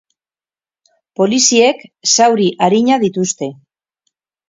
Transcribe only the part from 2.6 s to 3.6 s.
arinak dituzte.